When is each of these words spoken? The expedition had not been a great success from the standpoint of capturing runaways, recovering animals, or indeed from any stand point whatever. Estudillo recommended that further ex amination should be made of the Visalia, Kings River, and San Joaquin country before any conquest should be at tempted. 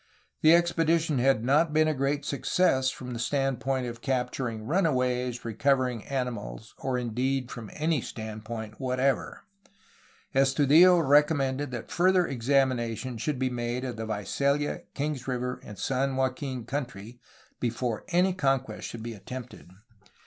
The 0.41 0.55
expedition 0.55 1.19
had 1.19 1.45
not 1.45 1.73
been 1.73 1.87
a 1.87 1.93
great 1.93 2.25
success 2.25 2.89
from 2.89 3.13
the 3.13 3.19
standpoint 3.19 3.85
of 3.85 4.01
capturing 4.01 4.63
runaways, 4.65 5.45
recovering 5.45 6.05
animals, 6.05 6.73
or 6.79 6.97
indeed 6.97 7.51
from 7.51 7.69
any 7.75 8.01
stand 8.01 8.43
point 8.43 8.79
whatever. 8.81 9.43
Estudillo 10.33 10.97
recommended 11.07 11.69
that 11.69 11.91
further 11.91 12.27
ex 12.27 12.47
amination 12.47 13.19
should 13.19 13.37
be 13.37 13.51
made 13.51 13.85
of 13.85 13.95
the 13.95 14.07
Visalia, 14.07 14.81
Kings 14.95 15.27
River, 15.27 15.61
and 15.63 15.77
San 15.77 16.15
Joaquin 16.15 16.65
country 16.65 17.19
before 17.59 18.03
any 18.07 18.33
conquest 18.33 18.87
should 18.87 19.03
be 19.03 19.13
at 19.13 19.27
tempted. 19.27 19.69